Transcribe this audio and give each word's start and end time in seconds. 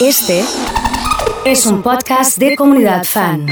Este 0.00 0.44
es 1.44 1.66
un 1.66 1.82
podcast 1.82 2.38
de 2.38 2.54
comunidad 2.54 3.02
fan. 3.02 3.46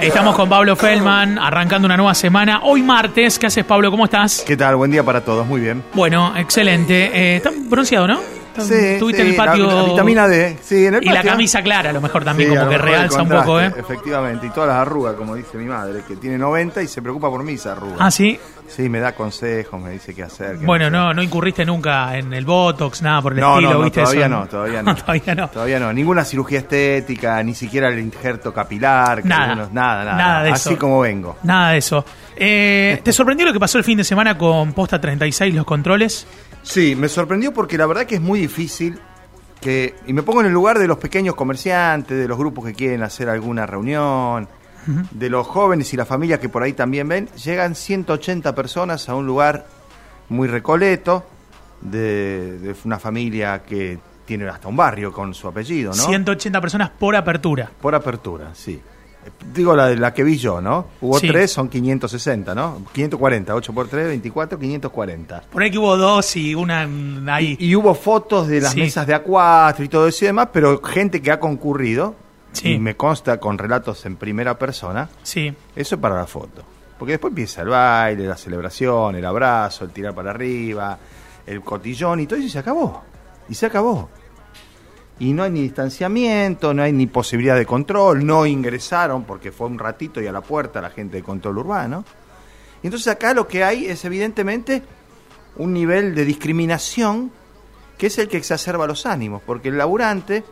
Estamos 0.00 0.34
con 0.34 0.48
Pablo 0.48 0.74
Feldman, 0.74 1.38
arrancando 1.38 1.84
una 1.86 1.98
nueva 1.98 2.14
semana. 2.14 2.60
Hoy 2.62 2.82
martes, 2.82 3.38
¿qué 3.38 3.46
haces 3.46 3.64
Pablo? 3.66 3.90
¿Cómo 3.90 4.06
estás? 4.06 4.42
¿Qué 4.46 4.56
tal? 4.56 4.76
Buen 4.76 4.90
día 4.90 5.04
para 5.04 5.22
todos, 5.22 5.46
muy 5.46 5.60
bien. 5.60 5.84
Bueno, 5.92 6.32
excelente. 6.36 7.10
Eh, 7.12 7.36
¿Estás 7.36 7.52
bronceado, 7.68 8.08
no? 8.08 8.20
Estuviste 8.56 9.22
en 9.22 9.28
el 9.28 9.36
patio. 9.36 9.66
La, 9.66 9.82
vitamina 9.84 10.28
D, 10.28 10.58
sí, 10.62 10.86
en 10.86 10.94
el 10.96 11.04
y 11.04 11.08
la 11.08 11.22
camisa 11.22 11.62
clara, 11.62 11.90
a 11.90 11.92
lo 11.92 12.00
mejor 12.00 12.24
también, 12.24 12.50
Sí, 12.50 12.56
como 12.56 12.68
que 12.70 12.78
realza 12.78 13.22
un 13.22 13.28
poco, 13.28 13.60
¿eh? 13.60 13.72
Efectivamente, 13.76 14.46
y 14.46 14.50
todas 14.50 14.68
las 14.68 14.78
arrugas, 14.78 15.14
como 15.14 15.34
dice 15.34 15.56
mi 15.58 15.64
madre, 15.66 16.02
que 16.06 16.16
tiene 16.16 16.38
90 16.38 16.82
y 16.82 16.88
se 16.88 17.00
preocupa 17.02 17.28
por 17.30 17.42
mis 17.42 17.64
arrugas. 17.66 17.96
Ah, 18.00 18.10
sí. 18.10 18.38
Sí, 18.68 18.88
me 18.88 19.00
da 19.00 19.14
consejos, 19.14 19.78
me 19.80 19.90
dice 19.90 20.14
qué 20.14 20.22
hacer. 20.22 20.56
qué 20.58 20.64
Bueno, 20.64 20.86
hacer. 20.86 20.92
no, 20.98 21.12
no 21.12 21.22
incurriste 21.22 21.64
nunca 21.64 22.16
en 22.16 22.32
el 22.32 22.44
Botox, 22.46 23.02
nada 23.02 23.20
por 23.20 23.32
el 23.34 23.40
No, 23.40 23.54
estilo, 23.54 23.70
no, 23.72 23.78
no, 23.78 23.84
¿viste? 23.84 24.00
todavía 24.00 24.26
Eso- 24.26 24.34
no, 24.34 24.46
todavía 24.46 24.82
no. 24.82 24.94
todavía 24.96 25.34
no. 25.34 25.48
Todavía 25.48 25.78
no, 25.80 25.92
ninguna 25.92 26.24
cirugía 26.24 26.60
estética, 26.60 27.42
ni 27.42 27.54
siquiera 27.54 27.88
el 27.88 27.98
injerto 27.98 28.52
capilar. 28.54 29.24
Nada. 29.24 29.42
algunos- 29.44 29.72
nada, 29.72 30.04
nada. 30.04 30.16
Nada 30.16 30.42
de 30.44 30.50
Así 30.52 30.70
eso. 30.70 30.78
como 30.78 31.00
vengo. 31.00 31.36
Nada 31.42 31.70
de 31.72 31.78
eso. 31.78 32.04
Eh, 32.36 33.00
¿Te 33.04 33.12
sorprendió 33.12 33.44
lo 33.46 33.52
que 33.52 33.60
pasó 33.60 33.76
el 33.78 33.84
fin 33.84 33.98
de 33.98 34.04
semana 34.04 34.38
con 34.38 34.72
Posta 34.72 34.98
36, 35.00 35.54
los 35.54 35.66
controles? 35.66 36.26
Sí, 36.62 36.94
me 36.96 37.08
sorprendió 37.08 37.52
porque 37.52 37.76
la 37.76 37.86
verdad 37.86 38.06
que 38.06 38.16
es 38.16 38.20
muy 38.20 38.40
difícil 38.40 38.98
que, 39.60 39.94
y 40.06 40.12
me 40.12 40.22
pongo 40.22 40.40
en 40.40 40.46
el 40.46 40.52
lugar 40.52 40.78
de 40.78 40.86
los 40.86 40.98
pequeños 40.98 41.34
comerciantes, 41.34 42.16
de 42.16 42.28
los 42.28 42.38
grupos 42.38 42.64
que 42.64 42.74
quieren 42.74 43.02
hacer 43.02 43.28
alguna 43.28 43.66
reunión, 43.66 44.48
de 45.12 45.30
los 45.30 45.46
jóvenes 45.46 45.92
y 45.94 45.96
las 45.96 46.08
familias 46.08 46.40
que 46.40 46.48
por 46.48 46.62
ahí 46.64 46.72
también 46.72 47.06
ven, 47.06 47.28
llegan 47.44 47.76
180 47.76 48.52
personas 48.54 49.08
a 49.08 49.14
un 49.14 49.26
lugar 49.26 49.66
muy 50.28 50.48
recoleto, 50.48 51.24
de, 51.80 52.58
de 52.58 52.74
una 52.84 52.98
familia 52.98 53.62
que 53.62 53.98
tiene 54.24 54.48
hasta 54.48 54.68
un 54.68 54.76
barrio 54.76 55.12
con 55.12 55.34
su 55.34 55.48
apellido, 55.48 55.92
¿no? 55.92 56.02
180 56.02 56.60
personas 56.60 56.90
por 56.90 57.14
apertura. 57.16 57.70
Por 57.80 57.94
apertura, 57.94 58.50
sí. 58.54 58.80
Digo 59.54 59.76
la, 59.76 59.90
la 59.94 60.12
que 60.14 60.24
vi 60.24 60.36
yo, 60.36 60.60
¿no? 60.60 60.86
Hubo 61.00 61.18
Sí. 61.18 61.28
tres, 61.28 61.52
son 61.52 61.68
560, 61.68 62.54
¿no? 62.54 62.82
540, 62.92 63.54
8 63.54 63.72
por 63.72 63.88
3, 63.88 64.06
24, 64.08 64.58
540. 64.58 65.42
Por 65.50 65.62
ahí 65.62 65.70
que 65.70 65.78
hubo 65.78 65.96
dos 65.96 66.34
y 66.36 66.54
una 66.54 66.88
ahí. 67.34 67.56
Y 67.60 67.74
hubo 67.76 67.94
fotos 67.94 68.48
de 68.48 68.60
las 68.60 68.72
Sí. 68.72 68.80
mesas 68.80 69.06
de 69.06 69.14
A4 69.14 69.84
y 69.84 69.88
todo 69.88 70.08
eso 70.08 70.24
y 70.24 70.26
demás, 70.26 70.48
pero 70.52 70.80
gente 70.82 71.20
que 71.22 71.30
ha 71.30 71.38
concurrido, 71.38 72.14
Sí. 72.52 72.72
y 72.74 72.78
me 72.78 72.96
consta 72.96 73.38
con 73.38 73.58
relatos 73.58 74.04
en 74.06 74.16
primera 74.16 74.58
persona, 74.58 75.08
Sí. 75.22 75.54
eso 75.76 75.94
es 75.94 76.00
para 76.00 76.16
la 76.16 76.26
foto. 76.26 76.62
Porque 76.98 77.12
después 77.12 77.30
empieza 77.32 77.62
el 77.62 77.68
baile, 77.68 78.26
la 78.26 78.36
celebración, 78.36 79.14
el 79.16 79.24
abrazo, 79.24 79.84
el 79.84 79.90
tirar 79.90 80.14
para 80.14 80.30
arriba, 80.30 80.98
el 81.46 81.60
cotillón 81.62 82.20
y 82.20 82.26
todo 82.26 82.38
eso 82.38 82.46
y 82.46 82.50
se 82.50 82.58
acabó. 82.58 83.02
Y 83.48 83.54
se 83.54 83.66
acabó. 83.66 84.08
Y 85.22 85.34
no 85.34 85.44
hay 85.44 85.52
ni 85.52 85.62
distanciamiento, 85.62 86.74
no 86.74 86.82
hay 86.82 86.92
ni 86.92 87.06
posibilidad 87.06 87.54
de 87.54 87.64
control, 87.64 88.26
no 88.26 88.44
ingresaron 88.44 89.22
porque 89.22 89.52
fue 89.52 89.68
un 89.68 89.78
ratito 89.78 90.20
y 90.20 90.26
a 90.26 90.32
la 90.32 90.40
puerta 90.40 90.80
la 90.80 90.90
gente 90.90 91.18
de 91.18 91.22
control 91.22 91.58
urbano. 91.58 92.04
Y 92.82 92.88
entonces 92.88 93.06
acá 93.06 93.32
lo 93.32 93.46
que 93.46 93.62
hay 93.62 93.86
es 93.86 94.04
evidentemente 94.04 94.82
un 95.58 95.72
nivel 95.72 96.16
de 96.16 96.24
discriminación 96.24 97.30
que 97.96 98.08
es 98.08 98.18
el 98.18 98.26
que 98.26 98.36
exacerba 98.36 98.84
los 98.88 99.06
ánimos, 99.06 99.42
porque 99.46 99.68
el 99.68 99.78
laburante, 99.78 100.42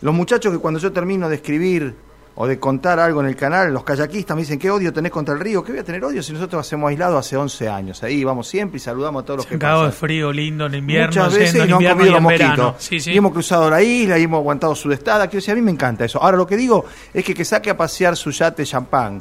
los 0.00 0.12
muchachos 0.12 0.52
que 0.52 0.58
cuando 0.58 0.80
yo 0.80 0.92
termino 0.92 1.28
de 1.28 1.36
escribir 1.36 1.94
o 2.40 2.46
de 2.46 2.56
contar 2.60 3.00
algo 3.00 3.20
en 3.20 3.26
el 3.26 3.34
canal, 3.34 3.72
los 3.72 3.82
kayakistas 3.82 4.36
me 4.36 4.42
dicen, 4.42 4.60
¿qué 4.60 4.70
odio 4.70 4.92
tenés 4.92 5.10
contra 5.10 5.34
el 5.34 5.40
río? 5.40 5.64
¿Qué 5.64 5.72
voy 5.72 5.80
a 5.80 5.84
tener 5.84 6.04
odio 6.04 6.22
si 6.22 6.32
nosotros 6.32 6.64
hacemos 6.64 6.88
aislado 6.88 7.18
hace 7.18 7.36
11 7.36 7.68
años? 7.68 8.00
Ahí 8.04 8.22
vamos 8.22 8.46
siempre 8.46 8.76
y 8.76 8.80
saludamos 8.80 9.24
a 9.24 9.26
todos 9.26 9.38
los 9.38 9.46
que 9.46 9.58
cagado 9.58 9.82
de 9.82 9.88
pasan. 9.88 9.98
frío 10.00 10.32
lindo 10.32 10.66
en 10.66 10.74
invierno, 10.76 11.08
Muchas 11.08 11.34
veces 11.34 11.52
yendo 11.54 11.66
y 11.66 11.68
no 11.68 11.76
han 11.78 11.96
comido 11.96 12.12
los 12.12 12.22
mosquitos. 12.22 12.74
Sí, 12.78 13.00
sí. 13.00 13.10
Y 13.10 13.16
hemos 13.16 13.32
cruzado 13.32 13.68
la 13.68 13.82
isla 13.82 14.18
y 14.18 14.22
hemos 14.22 14.38
aguantado 14.38 14.74
su 14.76 14.88
destada. 14.88 15.26
Quiero 15.26 15.38
decir, 15.38 15.50
a 15.52 15.56
mí 15.56 15.62
me 15.62 15.72
encanta 15.72 16.04
eso. 16.04 16.22
Ahora, 16.22 16.36
lo 16.36 16.46
que 16.46 16.56
digo 16.56 16.84
es 17.12 17.24
que 17.24 17.34
que 17.34 17.44
saque 17.44 17.70
a 17.70 17.76
pasear 17.76 18.16
su 18.16 18.30
yate 18.30 18.64
champán, 18.64 19.20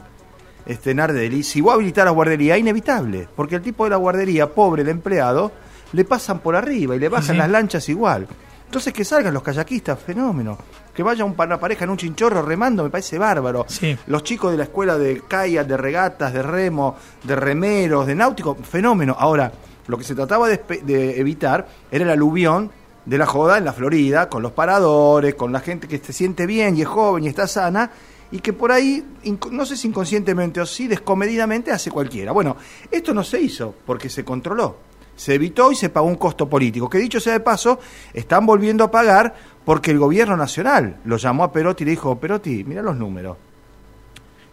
este 0.68 0.94
Nardelli, 0.94 1.42
si 1.42 1.60
a 1.68 1.74
habilitar 1.74 2.06
la 2.06 2.12
guardería, 2.12 2.54
es 2.54 2.60
inevitable. 2.62 3.28
Porque 3.36 3.56
el 3.56 3.64
tipo 3.64 3.86
de 3.86 3.90
la 3.90 3.96
guardería, 3.96 4.54
pobre, 4.54 4.84
el 4.84 4.90
empleado, 4.90 5.52
le 5.92 6.04
pasan 6.06 6.38
por 6.38 6.56
arriba 6.56 6.96
y 6.96 7.00
le 7.00 7.10
bajan 7.10 7.34
Sí. 7.34 7.40
las 7.40 7.50
lanchas 7.50 7.90
igual. 7.90 8.28
Entonces 8.68 8.94
que 8.94 9.04
salgan 9.04 9.34
los 9.34 9.42
kayakistas, 9.42 10.00
fenómeno. 10.00 10.58
Que 10.94 11.02
vaya 11.02 11.24
un, 11.24 11.36
una 11.38 11.60
pareja 11.60 11.86
en 11.86 11.90
un 11.92 11.98
chinchorro 11.98 12.42
remando, 12.42 12.84
me 12.84 12.90
parece 12.90 13.18
bárbaro. 13.18 13.66
Sí. 13.68 13.98
Los 14.08 14.24
chicos 14.24 14.52
de 14.52 14.58
la 14.58 14.64
escuela 14.66 14.98
de 14.98 15.22
kayak, 15.28 15.66
de 15.66 15.78
regatas, 15.78 16.34
de 16.34 16.44
remo, 16.44 16.96
de 17.24 17.36
remeros, 17.36 18.06
de 18.06 18.16
náutico, 18.16 18.56
fenómeno. 18.56 19.16
Ahora, 19.18 19.52
lo 19.88 19.98
que 19.98 20.04
se 20.04 20.16
trataba 20.16 20.50
de, 20.50 20.58
de 20.84 21.20
evitar 21.20 21.68
era 21.90 22.04
el 22.04 22.12
aluvión 22.12 22.72
de 23.06 23.18
la 23.18 23.26
joda 23.26 23.58
en 23.58 23.64
la 23.64 23.72
Florida, 23.72 24.28
con 24.28 24.44
los 24.44 24.52
paradores, 24.52 25.36
con 25.36 25.54
la 25.54 25.62
gente 25.62 25.88
que 25.88 25.98
se 26.00 26.12
siente 26.12 26.46
bien 26.46 26.76
y 26.76 26.82
es 26.82 26.88
joven 26.88 27.24
y 27.24 27.28
está 27.30 27.48
sana, 27.48 27.90
y 28.32 28.40
que 28.40 28.52
por 28.52 28.74
ahí, 28.74 29.06
no 29.52 29.66
sé 29.66 29.78
si 29.78 29.88
inconscientemente 29.88 30.60
o 30.60 30.66
sí, 30.66 30.88
descomedidamente 30.88 31.72
hace 31.72 31.90
cualquiera. 31.90 32.34
Bueno, 32.34 32.58
esto 32.92 33.14
no 33.14 33.24
se 33.24 33.40
hizo 33.40 33.74
porque 33.86 34.10
se 34.10 34.26
controló. 34.26 34.87
Se 35.18 35.34
evitó 35.34 35.72
y 35.72 35.76
se 35.76 35.90
pagó 35.90 36.08
un 36.08 36.16
costo 36.16 36.48
político, 36.48 36.90
que 36.90 37.00
dicho 37.00 37.20
sea 37.20 37.34
de 37.34 37.40
paso, 37.42 37.80
están 38.14 38.46
volviendo 38.46 38.86
a 38.86 38.92
pagar 38.92 39.36
porque 39.66 39.92
el 39.92 40.00
gobierno 40.00 40.38
nacional 40.38 40.98
lo 41.04 41.18
llamó 41.18 41.44
a 41.44 41.52
Perotti 41.52 41.84
y 41.84 41.86
le 41.86 41.92
dijo, 41.92 42.18
Perotti, 42.18 42.64
mira 42.64 42.82
los 42.82 42.96
números. 42.96 43.36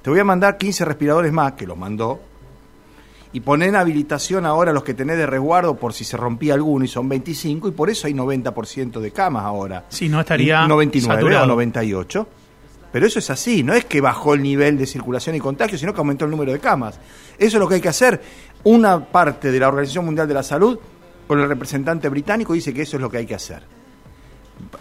Te 0.02 0.10
voy 0.10 0.18
a 0.18 0.24
mandar 0.24 0.58
15 0.58 0.84
respiradores 0.84 1.32
más, 1.32 1.52
que 1.52 1.66
los 1.66 1.76
mandó, 1.78 2.18
y 3.32 3.40
poner 3.40 3.68
en 3.68 3.76
habilitación 3.76 4.44
ahora 4.46 4.72
los 4.72 4.84
que 4.84 4.94
tenés 4.94 5.16
de 5.18 5.26
resguardo 5.26 5.76
por 5.76 5.92
si 5.92 6.04
se 6.04 6.16
rompía 6.16 6.54
alguno, 6.54 6.84
y 6.84 6.88
son 6.88 7.08
25, 7.08 7.68
y 7.68 7.70
por 7.72 7.90
eso 7.90 8.06
hay 8.06 8.14
90% 8.14 9.00
de 9.00 9.10
camas 9.12 9.44
ahora. 9.44 9.84
Sí, 9.90 10.08
no 10.08 10.20
estaría 10.20 10.64
Y 10.64 10.68
99 10.68 11.20
saturado. 11.20 11.44
o 11.44 11.48
98. 11.48 12.28
Pero 12.94 13.08
eso 13.08 13.18
es 13.18 13.28
así, 13.28 13.64
no 13.64 13.74
es 13.74 13.86
que 13.86 14.00
bajó 14.00 14.34
el 14.34 14.42
nivel 14.44 14.78
de 14.78 14.86
circulación 14.86 15.34
y 15.34 15.40
contagio, 15.40 15.76
sino 15.76 15.92
que 15.92 15.98
aumentó 15.98 16.26
el 16.26 16.30
número 16.30 16.52
de 16.52 16.60
camas. 16.60 17.00
Eso 17.36 17.56
es 17.56 17.60
lo 17.60 17.66
que 17.66 17.74
hay 17.74 17.80
que 17.80 17.88
hacer. 17.88 18.22
Una 18.62 19.04
parte 19.04 19.50
de 19.50 19.58
la 19.58 19.66
Organización 19.66 20.04
Mundial 20.04 20.28
de 20.28 20.34
la 20.34 20.44
Salud, 20.44 20.78
con 21.26 21.40
el 21.40 21.48
representante 21.48 22.08
británico, 22.08 22.52
dice 22.52 22.72
que 22.72 22.82
eso 22.82 22.96
es 22.96 23.00
lo 23.00 23.10
que 23.10 23.16
hay 23.16 23.26
que 23.26 23.34
hacer. 23.34 23.64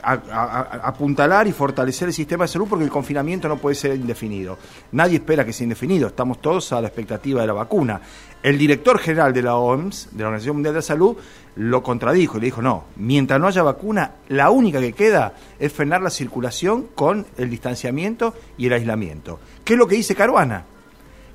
A- 0.01 0.13
a- 0.13 0.44
a- 0.61 0.88
apuntalar 0.88 1.47
y 1.47 1.51
fortalecer 1.51 2.07
el 2.07 2.13
sistema 2.13 2.44
de 2.44 2.47
salud 2.47 2.67
porque 2.69 2.84
el 2.85 2.91
confinamiento 2.91 3.47
no 3.47 3.57
puede 3.57 3.75
ser 3.75 3.95
indefinido. 3.95 4.57
Nadie 4.91 5.16
espera 5.16 5.44
que 5.45 5.53
sea 5.53 5.63
indefinido, 5.66 6.07
estamos 6.07 6.41
todos 6.41 6.72
a 6.73 6.81
la 6.81 6.88
expectativa 6.88 7.41
de 7.41 7.47
la 7.47 7.53
vacuna. 7.53 8.00
El 8.41 8.57
director 8.57 9.00
general 9.00 9.34
de 9.34 9.41
la 9.41 9.56
OMS, 9.56 10.09
de 10.11 10.19
la 10.23 10.28
Organización 10.29 10.57
Mundial 10.57 10.73
de 10.73 10.78
la 10.79 10.81
Salud, 10.84 11.17
lo 11.56 11.81
contradijo 11.84 12.38
y 12.38 12.41
le 12.41 12.45
dijo, 12.45 12.61
no, 12.61 12.85
mientras 12.97 13.39
no 13.39 13.47
haya 13.47 13.63
vacuna, 13.63 14.11
la 14.29 14.50
única 14.51 14.79
que 14.79 14.94
queda 14.94 15.34
es 15.59 15.72
frenar 15.72 16.01
la 16.01 16.09
circulación 16.09 16.88
con 16.95 17.25
el 17.38 17.50
distanciamiento 17.50 18.34
y 18.57 18.67
el 18.67 18.73
aislamiento. 18.73 19.40
¿Qué 19.63 19.73
es 19.73 19.79
lo 19.79 19.88
que 19.88 19.95
dice 19.95 20.16
Caruana? 20.16 20.66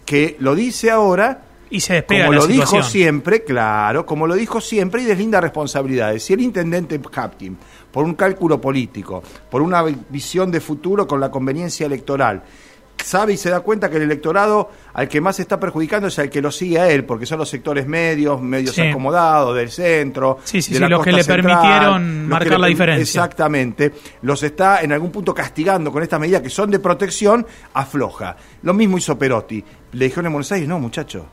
Que 0.05 0.37
lo 0.41 0.55
dice 0.55 0.91
ahora 0.91 1.43
Y 1.70 1.81
se 1.81 1.93
despega 1.94 2.25
como 2.26 2.32
la 2.32 2.41
lo 2.41 2.47
situación. 2.47 2.81
dijo 2.81 2.91
siempre, 2.91 3.44
claro, 3.44 4.06
como 4.06 4.26
lo 4.26 4.34
dijo 4.34 4.60
siempre 4.60 5.03
y 5.03 5.05
deslinda 5.05 5.38
responsabilidades. 5.41 6.22
Si 6.25 6.32
el 6.32 6.41
intendente 6.41 6.99
Hapkin, 7.15 7.59
por 7.98 8.04
un 8.04 8.14
cálculo 8.14 8.60
político, 8.60 9.25
por 9.50 9.60
una 9.60 9.82
vi- 9.82 9.97
visión 10.09 10.53
de 10.53 10.60
futuro 10.60 11.04
con 11.04 11.19
la 11.19 11.32
conveniencia 11.32 11.84
electoral, 11.84 12.41
sabe 13.04 13.32
y 13.32 13.36
se 13.36 13.50
da 13.50 13.59
cuenta 13.59 13.91
que 13.91 13.97
el 13.97 14.04
electorado 14.04 14.70
al 14.94 15.09
que 15.09 15.20
más 15.20 15.41
está 15.41 15.59
perjudicando 15.59 16.06
es 16.06 16.16
al 16.20 16.31
que 16.31 16.41
lo 16.41 16.53
sigue 16.53 16.78
a 16.78 16.88
él, 16.88 17.04
porque 17.04 17.26
son 17.26 17.38
los 17.41 17.48
sectores 17.48 17.88
medios, 17.88 18.41
medios 18.41 18.76
Sí. 18.76 18.82
acomodados, 18.82 19.56
del 19.56 19.69
centro, 19.72 20.38
Sí, 20.44 20.62
sí, 20.62 20.75
de 20.75 20.78
la 20.78 20.88
los 20.91 21.03
que 21.03 21.10
le 21.10 21.25
central, 21.25 21.56
permitieron 21.56 22.28
marcar 22.28 22.53
le 22.53 22.58
la 22.60 22.66
diferencia. 22.69 23.03
Exactamente. 23.03 23.92
Los 24.22 24.44
está 24.44 24.81
en 24.82 24.92
algún 24.92 25.10
punto 25.10 25.34
castigando 25.34 25.91
con 25.91 26.00
estas 26.00 26.20
medidas 26.20 26.41
que 26.42 26.50
son 26.50 26.70
de 26.70 26.78
protección, 26.78 27.44
afloja. 27.75 28.37
Lo 28.62 28.75
mismo 28.75 28.97
hizo 28.98 29.19
Perotti. 29.19 29.64
Le 29.91 30.04
dijeron 30.04 30.26
en 30.26 30.32
Buenos 30.34 30.53
Aires, 30.53 30.69
no, 30.69 30.78
muchacho, 30.78 31.26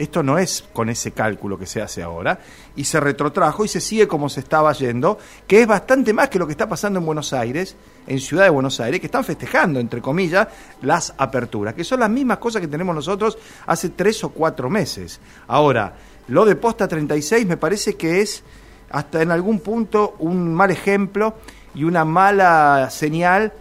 esto 0.00 0.22
no 0.22 0.38
es 0.38 0.64
con 0.72 0.88
ese 0.88 1.10
cálculo 1.10 1.58
que 1.58 1.66
se 1.66 1.82
hace 1.82 2.02
ahora, 2.02 2.40
y 2.74 2.84
se 2.84 2.98
retrotrajo 2.98 3.66
y 3.66 3.68
se 3.68 3.82
sigue 3.82 4.08
como 4.08 4.30
se 4.30 4.40
estaba 4.40 4.72
yendo, 4.72 5.18
que 5.46 5.60
es 5.60 5.66
bastante 5.66 6.14
más 6.14 6.30
que 6.30 6.38
lo 6.38 6.46
que 6.46 6.52
está 6.52 6.66
pasando 6.66 6.98
en 6.98 7.04
Buenos 7.04 7.34
Aires, 7.34 7.76
en 8.06 8.18
Ciudad 8.18 8.44
de 8.44 8.50
Buenos 8.50 8.80
Aires, 8.80 8.98
que 8.98 9.06
están 9.06 9.24
festejando, 9.24 9.78
entre 9.78 10.00
comillas, 10.00 10.48
las 10.80 11.12
aperturas, 11.18 11.74
que 11.74 11.84
son 11.84 12.00
las 12.00 12.08
mismas 12.08 12.38
cosas 12.38 12.62
que 12.62 12.68
tenemos 12.68 12.94
nosotros 12.94 13.36
hace 13.66 13.90
tres 13.90 14.24
o 14.24 14.30
cuatro 14.30 14.70
meses. 14.70 15.20
Ahora, 15.46 15.94
lo 16.28 16.46
de 16.46 16.56
Posta 16.56 16.88
36 16.88 17.46
me 17.46 17.58
parece 17.58 17.94
que 17.96 18.22
es 18.22 18.42
hasta 18.90 19.20
en 19.20 19.30
algún 19.30 19.60
punto 19.60 20.16
un 20.20 20.54
mal 20.54 20.70
ejemplo 20.70 21.34
y 21.74 21.84
una 21.84 22.06
mala 22.06 22.88
señal, 22.90 23.52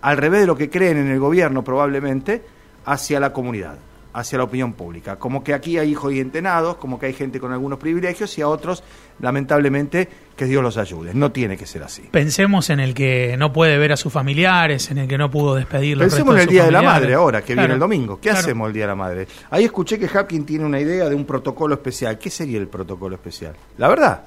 al 0.00 0.16
revés 0.16 0.42
de 0.42 0.46
lo 0.46 0.56
que 0.56 0.70
creen 0.70 0.98
en 0.98 1.08
el 1.08 1.18
gobierno 1.18 1.64
probablemente, 1.64 2.44
hacia 2.84 3.18
la 3.18 3.32
comunidad, 3.32 3.78
hacia 4.12 4.38
la 4.38 4.44
opinión 4.44 4.72
pública. 4.72 5.16
Como 5.16 5.44
que 5.44 5.54
aquí 5.54 5.78
hay 5.78 5.90
hijos 5.90 6.12
y 6.12 6.20
entenados, 6.20 6.76
como 6.76 6.98
que 6.98 7.06
hay 7.06 7.12
gente 7.12 7.38
con 7.38 7.52
algunos 7.52 7.78
privilegios 7.78 8.36
y 8.38 8.42
a 8.42 8.48
otros, 8.48 8.82
lamentablemente, 9.20 10.08
que 10.36 10.46
Dios 10.46 10.62
los 10.62 10.76
ayude. 10.76 11.12
No 11.14 11.30
tiene 11.30 11.56
que 11.56 11.66
ser 11.66 11.82
así. 11.82 12.02
Pensemos 12.10 12.70
en 12.70 12.80
el 12.80 12.94
que 12.94 13.36
no 13.38 13.52
puede 13.52 13.76
ver 13.78 13.92
a 13.92 13.96
sus 13.96 14.12
familiares, 14.12 14.90
en 14.90 14.98
el 14.98 15.08
que 15.08 15.18
no 15.18 15.30
pudo 15.30 15.54
despedirlo. 15.54 16.04
Pensemos 16.04 16.34
en 16.36 16.40
el 16.42 16.46
Día 16.48 16.64
de 16.64 16.72
la 16.72 16.82
Madre 16.82 17.14
ahora, 17.14 17.40
que 17.42 17.52
Claro, 17.52 17.62
viene 17.62 17.74
el 17.74 17.80
domingo. 17.80 18.16
¿Qué 18.16 18.30
claro. 18.30 18.38
hacemos 18.38 18.66
el 18.68 18.72
Día 18.72 18.84
de 18.84 18.88
la 18.88 18.94
Madre? 18.96 19.28
Ahí 19.50 19.64
escuché 19.64 19.98
que 19.98 20.06
Hapkin 20.08 20.44
tiene 20.46 20.64
una 20.64 20.80
idea 20.80 21.08
de 21.08 21.14
un 21.14 21.24
protocolo 21.24 21.74
especial. 21.74 22.18
¿Qué 22.18 22.30
sería 22.30 22.58
el 22.58 22.68
protocolo 22.68 23.14
especial? 23.14 23.54
La 23.76 23.88
verdad, 23.88 24.22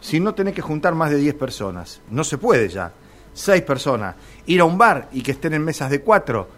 si 0.00 0.20
no 0.20 0.34
tenés 0.34 0.54
que 0.54 0.62
juntar 0.62 0.94
más 0.94 1.10
de 1.10 1.16
10 1.16 1.34
personas, 1.34 2.00
no 2.10 2.22
se 2.24 2.38
puede 2.38 2.68
ya. 2.68 2.92
seis 3.32 3.62
personas, 3.62 4.16
ir 4.46 4.60
a 4.60 4.64
un 4.64 4.76
bar 4.76 5.08
y 5.12 5.22
que 5.22 5.30
estén 5.32 5.54
en 5.54 5.62
mesas 5.64 5.88
de 5.90 6.00
cuatro, 6.00 6.48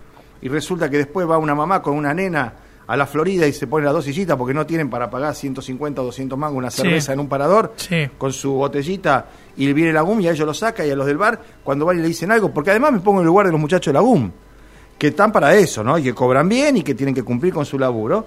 y 0.43 0.49
resulta 0.49 0.91
que 0.91 0.99
después 0.99 1.29
va 1.29 1.39
una 1.39 1.55
mamá 1.55 1.81
con 1.81 1.95
una 1.97 2.13
nena 2.13 2.53
a 2.87 2.97
la 2.97 3.07
Florida 3.07 3.47
y 3.47 3.53
se 3.53 3.67
pone 3.69 3.85
las 3.85 3.95
dos 3.95 4.05
sillitas 4.05 4.37
porque 4.37 4.53
no 4.53 4.67
tienen 4.67 4.91
para 4.91 5.09
pagar 5.09 5.35
150 5.35 6.03
o 6.03 6.05
200 6.07 6.37
mangos 6.39 6.59
una 6.59 6.71
Sí. 6.71 6.83
cerveza 6.83 7.13
en 7.13 7.21
un 7.21 7.29
parador 7.29 7.73
Sí. 7.77 8.09
con 8.19 8.33
su 8.33 8.53
botellita 8.55 9.27
y 9.57 9.73
viene 9.73 9.93
la 9.93 10.03
GUM 10.03 10.21
y 10.21 10.29
a 10.29 10.33
ellos 10.33 10.47
lo 10.47 10.53
saca 10.53 10.85
y 10.85 10.91
a 10.91 10.97
los 10.97 11.07
del 11.07 11.17
bar 11.17 11.41
cuando 11.63 11.87
van 11.87 11.99
y 11.99 12.03
le 12.03 12.09
dicen 12.09 12.33
algo, 12.33 12.51
porque 12.53 12.71
además 12.71 12.93
me 12.93 13.01
pongo 13.01 13.21
en 13.21 13.23
el 13.23 13.29
lugar 13.29 13.47
de 13.47 13.53
los 13.53 13.61
muchachos 13.61 13.87
de 13.87 13.95
la 13.95 14.01
GUM, 14.01 14.31
que 14.99 15.09
están 15.09 15.31
para 15.33 15.55
eso, 15.55 15.83
¿no? 15.85 15.97
Y 15.97 16.03
que 16.03 16.13
cobran 16.15 16.49
bien 16.49 16.77
y 16.77 16.83
que 16.83 16.95
tienen 16.95 17.15
que 17.15 17.23
cumplir 17.23 17.55
con 17.55 17.65
su 17.65 17.79
laburo. 17.79 18.27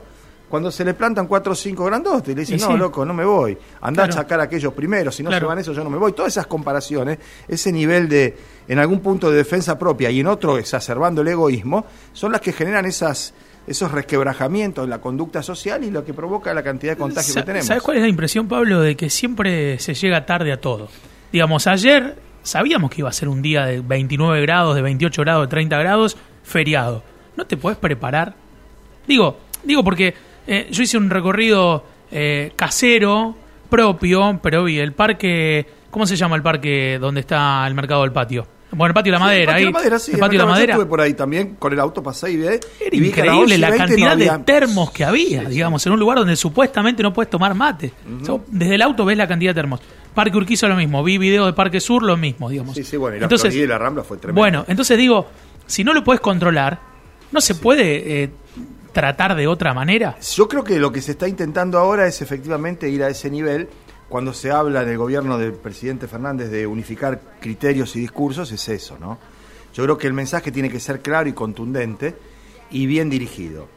Cuando 0.56 0.72
se 0.72 0.86
le 0.86 0.94
plantan 0.94 1.28
cuatro 1.28 1.52
o 1.52 1.56
cinco 1.56 1.84
grandotes 1.84 2.30
y 2.30 2.34
le 2.36 2.42
dicen, 2.42 2.58
Y 2.58 2.62
no, 2.62 2.68
sí. 2.72 2.78
loco, 2.78 3.04
no 3.06 3.14
me 3.14 3.26
voy, 3.26 3.58
andá 3.82 4.04
Claro. 4.04 4.14
a 4.14 4.24
sacar 4.24 4.40
a 4.40 4.44
aquellos 4.44 4.72
primero, 4.74 5.12
si 5.12 5.22
no 5.22 5.30
Claro. 5.30 5.44
se 5.46 5.48
van 5.50 5.60
esos 5.60 5.76
yo 5.76 5.84
no 5.84 5.90
me 5.90 5.98
voy. 5.98 6.14
Todas 6.14 6.32
esas 6.32 6.48
comparaciones, 6.48 7.20
ese 7.48 7.74
nivel 7.74 8.08
de, 8.08 8.38
en 8.70 8.80
algún 8.80 9.02
punto 9.02 9.30
de 9.30 9.36
defensa 9.36 9.78
propia 9.78 10.10
y 10.12 10.22
en 10.22 10.28
otro 10.28 10.58
exacerbando 10.58 11.22
el 11.24 11.28
egoísmo, 11.28 11.86
son 12.14 12.32
las 12.32 12.40
que 12.40 12.54
generan 12.54 12.86
esas 12.86 13.34
esos 13.68 13.92
resquebrajamientos 13.92 14.84
en 14.84 14.92
la 14.92 15.02
conducta 15.02 15.42
social 15.44 15.84
y 15.84 15.90
lo 15.92 16.06
que 16.06 16.14
provoca 16.14 16.54
la 16.54 16.62
cantidad 16.64 16.94
de 16.94 16.98
contagios 16.98 17.34
Sa- 17.34 17.42
que 17.42 17.46
tenemos. 17.48 17.66
¿Sabes 17.68 17.82
cuál 17.84 17.98
es 17.98 18.04
la 18.04 18.10
impresión, 18.10 18.48
Pablo? 18.48 18.80
De 18.80 18.96
que 18.96 19.10
siempre 19.10 19.78
se 19.80 19.94
llega 19.96 20.26
tarde 20.26 20.52
a 20.54 20.62
todo. 20.62 20.88
Digamos, 21.34 21.66
ayer 21.68 22.16
sabíamos 22.44 22.92
que 22.92 23.02
iba 23.02 23.10
a 23.10 23.12
ser 23.12 23.28
un 23.28 23.42
día 23.42 23.66
de 23.66 23.82
29 23.82 24.40
grados, 24.42 24.76
de 24.76 24.84
28 24.84 25.22
grados, 25.24 25.46
de 25.46 25.50
30 25.50 25.78
grados, 25.80 26.16
feriado. 26.44 27.02
¿No 27.36 27.46
te 27.48 27.58
puedes 27.58 27.78
preparar? 27.80 28.36
Digo, 29.08 29.38
digo 29.64 29.84
porque 29.84 30.14
eh, 30.48 30.68
yo 30.72 30.84
hice 30.84 30.98
un 30.98 31.10
recorrido 31.10 31.84
eh, 32.12 32.52
casero, 32.56 33.36
propio, 33.70 34.40
pero 34.42 34.64
vi 34.64 34.80
el 34.80 34.94
parque, 34.94 35.66
¿cómo 35.92 36.06
se 36.06 36.16
llama 36.16 36.36
el 36.36 36.42
parque 36.44 36.98
donde 37.00 37.22
está 37.22 37.66
el 37.68 37.74
mercado 37.74 38.02
del 38.04 38.12
patio? 38.12 38.48
Bueno, 38.72 38.88
el 38.88 38.94
patio 38.94 39.14
de 39.14 39.20
la 39.20 39.20
Sí, 39.20 39.24
madera, 39.26 39.42
el 39.42 39.48
patio 39.48 39.56
ahí. 39.56 39.66
de 39.66 39.72
la 39.72 39.78
madera, 39.80 40.00
sí, 40.00 40.12
el 40.12 40.20
patio 40.20 40.32
de 40.32 40.38
la 40.38 40.44
Yo 40.44 40.50
madera. 40.52 40.74
estuve 40.74 40.86
por 40.90 41.02
ahí 41.02 41.14
también 41.14 41.56
con 41.56 41.72
el 41.72 41.80
auto, 41.80 42.04
pasé 42.04 42.32
y 42.32 42.36
vi. 42.38 42.46
Era 42.46 42.60
y 42.92 42.98
increíble 43.08 43.32
11 43.42 43.56
y 43.56 43.58
la 43.58 43.70
20 43.70 43.84
no 43.84 43.88
cantidad 43.88 44.38
de 44.38 44.44
termos 44.44 44.92
que 44.92 45.06
había, 45.06 45.44
digamos, 45.46 45.86
en 45.86 45.94
un 45.94 46.00
lugar 46.00 46.18
donde 46.18 46.36
supuestamente 46.36 47.02
no 47.02 47.14
puedes 47.14 47.30
tomar 47.30 47.54
mate. 47.54 47.94
O 48.22 48.26
sea, 48.26 48.36
desde 48.48 48.76
el 48.76 48.82
auto 48.82 49.06
ves 49.06 49.18
la 49.18 49.28
cantidad 49.28 49.52
de 49.52 49.56
termos. 49.62 49.80
Parque 50.14 50.36
Urquiza 50.36 50.68
lo 50.68 50.76
mismo, 50.76 51.04
vi 51.04 51.18
video 51.18 51.46
de 51.46 51.54
Parque 51.54 51.80
Sur 51.80 52.04
lo 52.04 52.18
mismo, 52.18 52.50
digamos. 52.50 52.76
Sí, 52.76 52.84
sí, 52.84 52.98
bueno, 52.98 53.16
y 53.16 53.20
la 53.20 53.26
entonces, 53.26 53.56
y 53.56 53.66
la 53.66 53.78
Rambla 53.78 54.04
fue 54.04 54.18
tremendo. 54.18 54.42
Bueno, 54.42 54.66
entonces 54.68 54.98
digo, 54.98 55.28
si 55.66 55.84
no 55.86 55.94
lo 55.94 56.04
puedes 56.04 56.20
controlar, 56.20 56.78
¿no 57.32 57.40
se 57.40 57.56
puede 57.56 58.24
eh, 58.24 58.30
tratar 58.96 59.36
de 59.36 59.46
otra 59.46 59.74
manera? 59.74 60.16
Yo 60.22 60.48
creo 60.48 60.64
que 60.64 60.80
lo 60.80 60.90
que 60.90 61.02
se 61.02 61.12
está 61.12 61.28
intentando 61.28 61.78
ahora 61.78 62.08
es 62.08 62.22
efectivamente 62.22 62.90
ir 62.90 63.04
a 63.04 63.10
ese 63.10 63.30
nivel. 63.30 63.68
Cuando 64.08 64.34
se 64.34 64.52
habla 64.52 64.84
en 64.84 64.90
el 64.90 64.98
gobierno 64.98 65.38
del 65.38 65.52
presidente 65.52 66.08
Fernández 66.08 66.50
de 66.50 66.66
unificar 66.66 67.20
criterios 67.42 67.94
y 67.98 68.00
discursos, 68.00 68.54
es 68.54 68.70
eso, 68.70 68.98
¿no? 68.98 69.20
Yo 69.74 69.84
creo 69.84 69.98
que 69.98 70.08
el 70.08 70.14
mensaje 70.14 70.50
tiene 70.50 70.70
que 70.70 70.80
ser 70.80 71.02
claro 71.02 71.28
y 71.28 71.34
contundente 71.34 72.16
y 72.72 72.86
bien 72.86 73.10
dirigido. 73.10 73.68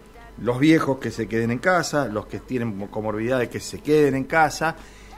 Los 0.41 0.61
viejos 0.61 0.99
que 0.99 1.11
se 1.11 1.27
queden 1.27 1.51
en 1.51 1.59
casa, 1.59 2.07
los 2.07 2.27
que 2.27 2.39
tienen 2.39 2.87
comorbilidades 2.87 3.49
que 3.49 3.59
se 3.59 3.81
queden 3.81 4.15
en 4.15 4.25
casa 4.25 4.77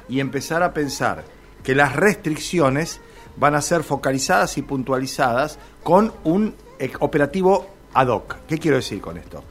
y 0.08 0.20
empezar 0.20 0.62
a 0.62 0.72
pensar 0.72 1.24
que 1.62 1.74
las 1.74 1.94
restricciones 1.94 3.02
van 3.36 3.54
a 3.54 3.60
ser 3.60 3.82
focalizadas 3.82 4.56
y 4.56 4.62
puntualizadas 4.62 5.58
con 5.82 6.14
un 6.24 6.54
eh, 6.78 6.90
operativo 7.00 7.68
ad 7.92 8.06
hoc. 8.06 8.36
¿Qué 8.48 8.56
quiero 8.56 8.78
decir 8.78 9.02
con 9.02 9.18
esto? 9.18 9.44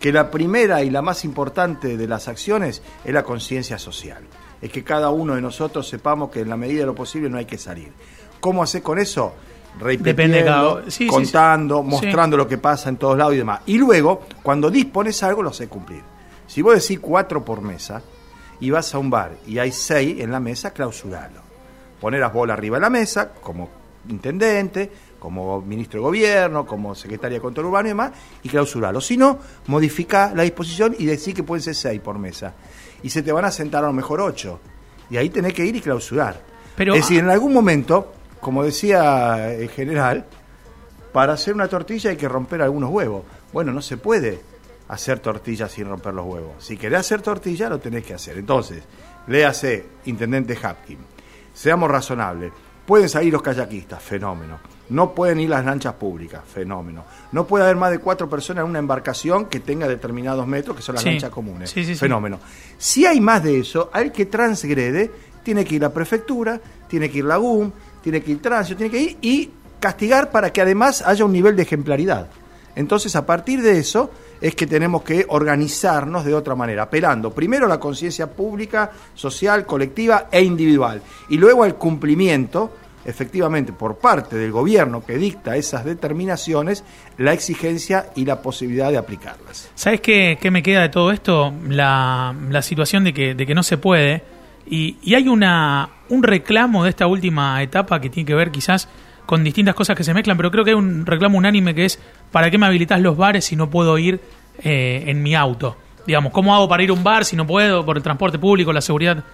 Que 0.00 0.12
la 0.12 0.30
primera 0.30 0.82
y 0.82 0.90
la 0.90 1.02
más 1.02 1.24
importante 1.24 1.96
de 1.96 2.06
las 2.06 2.28
acciones 2.28 2.82
es 3.04 3.14
la 3.14 3.22
conciencia 3.22 3.78
social. 3.78 4.22
Es 4.60 4.70
que 4.70 4.84
cada 4.84 5.10
uno 5.10 5.34
de 5.34 5.40
nosotros 5.40 5.88
sepamos 5.88 6.30
que 6.30 6.40
en 6.40 6.50
la 6.50 6.56
medida 6.56 6.80
de 6.80 6.86
lo 6.86 6.94
posible 6.94 7.28
no 7.28 7.38
hay 7.38 7.46
que 7.46 7.58
salir. 7.58 7.92
¿Cómo 8.40 8.62
hacer 8.62 8.82
con 8.82 8.98
eso? 8.98 9.34
Depende 9.78 10.38
de 10.38 10.44
cada 10.44 10.62
Repitiendo, 10.62 10.72
uno. 10.74 10.90
Sí, 10.90 11.04
sí, 11.04 11.06
contando, 11.06 11.82
mostrando 11.82 12.36
lo 12.36 12.48
que 12.48 12.58
pasa 12.58 12.88
en 12.88 12.96
todos 12.96 13.18
lados 13.18 13.34
y 13.34 13.38
demás. 13.38 13.60
Y 13.66 13.78
luego, 13.78 14.22
cuando 14.42 14.70
dispones 14.70 15.22
algo, 15.22 15.42
lo 15.42 15.50
haces 15.50 15.68
cumplir. 15.68 16.02
Si 16.46 16.62
vos 16.62 16.80
decís 16.80 16.98
cuatro 17.00 17.44
por 17.44 17.60
mesa 17.60 18.02
y 18.60 18.70
vas 18.70 18.94
a 18.94 18.98
un 18.98 19.10
bar 19.10 19.36
y 19.46 19.58
hay 19.58 19.72
seis 19.72 20.20
en 20.20 20.30
la 20.30 20.40
mesa, 20.40 20.72
clausuralo. 20.72 21.40
Poner 22.00 22.20
las 22.20 22.32
bolas 22.32 22.56
arriba 22.56 22.76
de 22.76 22.82
la 22.82 22.90
mesa, 22.90 23.32
como 23.32 23.68
intendente, 24.08 24.90
como 25.26 25.60
ministro 25.60 25.98
de 25.98 26.04
gobierno, 26.04 26.64
como 26.64 26.94
secretaria 26.94 27.38
de 27.38 27.42
control 27.42 27.66
urbano 27.66 27.88
y 27.88 27.90
demás, 27.90 28.12
y 28.44 28.48
clausuralo. 28.48 29.00
Si 29.00 29.16
no, 29.16 29.40
modifica 29.66 30.32
la 30.32 30.44
disposición 30.44 30.94
y 31.00 31.04
decir 31.04 31.34
que 31.34 31.42
pueden 31.42 31.62
ser 31.64 31.74
seis 31.74 32.00
por 32.00 32.16
mesa. 32.16 32.54
Y 33.02 33.10
se 33.10 33.24
te 33.24 33.32
van 33.32 33.44
a 33.44 33.50
sentar 33.50 33.82
a 33.82 33.88
lo 33.88 33.92
mejor 33.92 34.20
ocho. 34.20 34.60
Y 35.10 35.16
ahí 35.16 35.28
tenés 35.28 35.52
que 35.52 35.66
ir 35.66 35.74
y 35.74 35.80
clausurar. 35.80 36.40
Pero- 36.76 36.94
es 36.94 37.00
decir, 37.00 37.18
en 37.18 37.30
algún 37.30 37.52
momento, 37.52 38.12
como 38.40 38.62
decía 38.62 39.52
el 39.52 39.68
general, 39.68 40.26
para 41.12 41.32
hacer 41.32 41.54
una 41.54 41.66
tortilla 41.66 42.10
hay 42.10 42.16
que 42.16 42.28
romper 42.28 42.62
algunos 42.62 42.90
huevos. 42.90 43.24
Bueno, 43.52 43.72
no 43.72 43.82
se 43.82 43.96
puede 43.96 44.38
hacer 44.86 45.18
tortilla 45.18 45.68
sin 45.68 45.88
romper 45.88 46.14
los 46.14 46.24
huevos. 46.24 46.64
Si 46.64 46.76
querés 46.76 47.00
hacer 47.00 47.20
tortilla, 47.20 47.68
lo 47.68 47.80
tenés 47.80 48.04
que 48.04 48.14
hacer. 48.14 48.38
Entonces, 48.38 48.84
léase, 49.26 49.86
intendente 50.04 50.56
Hapkin, 50.62 50.98
seamos 51.52 51.90
razonables. 51.90 52.52
Pueden 52.86 53.08
salir 53.08 53.32
los 53.32 53.42
kayakistas, 53.42 54.02
fenómeno. 54.02 54.58
No 54.90 55.12
pueden 55.12 55.40
ir 55.40 55.50
las 55.50 55.64
lanchas 55.64 55.94
públicas, 55.94 56.42
fenómeno. 56.46 57.04
No 57.32 57.44
puede 57.46 57.64
haber 57.64 57.74
más 57.76 57.90
de 57.90 57.98
cuatro 57.98 58.30
personas 58.30 58.62
en 58.64 58.70
una 58.70 58.78
embarcación 58.78 59.46
que 59.46 59.58
tenga 59.58 59.88
determinados 59.88 60.46
metros, 60.46 60.76
que 60.76 60.82
son 60.82 60.94
las 60.94 61.02
Sí. 61.02 61.10
lanchas 61.10 61.30
comunes. 61.30 61.70
Sí, 61.70 61.84
sí, 61.84 61.94
sí. 61.94 61.98
fenómeno. 62.00 62.38
Si 62.78 63.04
hay 63.04 63.20
más 63.20 63.42
de 63.42 63.58
eso, 63.58 63.90
al 63.92 64.12
que 64.12 64.26
transgrede, 64.26 65.10
tiene 65.42 65.64
que 65.64 65.74
ir 65.74 65.82
la 65.82 65.92
prefectura, 65.92 66.60
tiene 66.88 67.10
que 67.10 67.18
ir 67.18 67.24
la 67.24 67.36
GUM, 67.36 67.72
tiene 68.02 68.22
que 68.22 68.30
ir 68.30 68.40
tránsito, 68.42 68.76
tiene 68.78 68.90
que 68.92 69.00
ir 69.00 69.16
y 69.20 69.50
castigar 69.80 70.30
para 70.30 70.52
que 70.52 70.60
además 70.62 71.02
haya 71.02 71.24
un 71.24 71.32
nivel 71.32 71.56
de 71.56 71.62
ejemplaridad. 71.62 72.28
Entonces, 72.76 73.16
a 73.16 73.24
partir 73.24 73.62
de 73.62 73.78
eso, 73.78 74.10
es 74.40 74.54
que 74.54 74.66
tenemos 74.66 75.02
que 75.02 75.24
organizarnos 75.28 76.24
de 76.24 76.34
otra 76.34 76.54
manera, 76.54 76.84
apelando 76.84 77.32
primero 77.32 77.66
a 77.66 77.68
la 77.68 77.80
conciencia 77.80 78.30
pública, 78.30 78.92
social, 79.14 79.64
colectiva 79.64 80.28
e 80.30 80.42
individual, 80.42 81.00
y 81.30 81.38
luego 81.38 81.64
al 81.64 81.76
cumplimiento, 81.76 82.70
efectivamente, 83.04 83.72
por 83.72 83.96
parte 83.96 84.36
del 84.36 84.52
gobierno 84.52 85.04
que 85.04 85.16
dicta 85.16 85.56
esas 85.56 85.84
determinaciones, 85.86 86.84
la 87.16 87.32
exigencia 87.32 88.10
y 88.14 88.26
la 88.26 88.42
posibilidad 88.42 88.90
de 88.90 88.98
aplicarlas. 88.98 89.70
¿Sabes 89.74 90.02
qué, 90.02 90.36
qué 90.38 90.50
me 90.50 90.62
queda 90.62 90.82
de 90.82 90.90
todo 90.90 91.12
esto? 91.12 91.54
La, 91.68 92.34
la 92.50 92.60
situación 92.62 93.04
de 93.04 93.14
que, 93.14 93.34
de 93.34 93.46
que 93.46 93.54
no 93.54 93.62
se 93.62 93.78
puede. 93.78 94.22
Y, 94.68 94.98
y 95.00 95.14
hay 95.14 95.28
una, 95.28 95.88
un 96.08 96.22
reclamo 96.22 96.84
de 96.84 96.90
esta 96.90 97.06
última 97.06 97.62
etapa 97.62 98.00
que 98.00 98.10
tiene 98.10 98.26
que 98.26 98.34
ver 98.34 98.50
quizás 98.50 98.88
con 99.26 99.44
distintas 99.44 99.74
cosas 99.74 99.96
que 99.96 100.04
se 100.04 100.14
mezclan, 100.14 100.36
pero 100.36 100.50
creo 100.50 100.64
que 100.64 100.70
hay 100.70 100.76
un 100.76 101.04
reclamo 101.04 101.36
unánime 101.36 101.74
que 101.74 101.84
es 101.84 102.00
¿para 102.32 102.50
qué 102.50 102.58
me 102.58 102.66
habilitas 102.66 103.00
los 103.00 103.16
bares 103.16 103.44
si 103.44 103.56
no 103.56 103.68
puedo 103.68 103.98
ir 103.98 104.20
eh, 104.62 105.04
en 105.06 105.22
mi 105.22 105.34
auto? 105.34 105.76
Digamos, 106.06 106.32
¿cómo 106.32 106.54
hago 106.54 106.68
para 106.68 106.82
ir 106.82 106.90
a 106.90 106.92
un 106.92 107.02
bar 107.02 107.24
si 107.24 107.36
no 107.36 107.46
puedo 107.46 107.84
por 107.84 107.96
el 107.96 108.02
transporte 108.02 108.38
público, 108.38 108.72
la 108.72 108.80
seguridad? 108.80 109.24